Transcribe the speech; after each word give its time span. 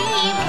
see 0.00 0.39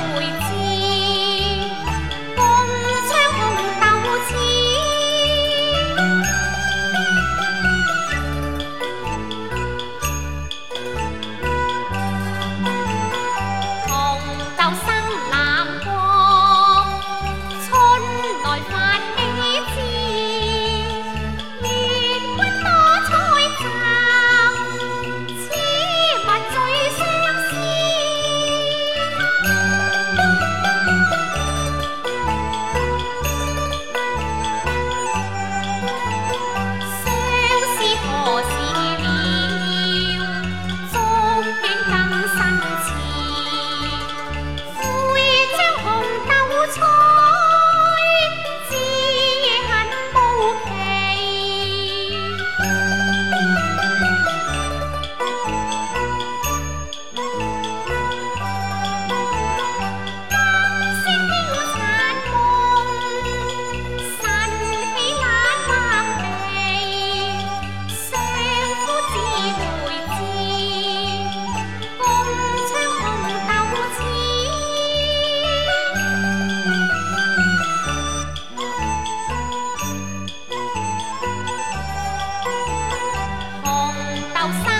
outside. 84.42 84.71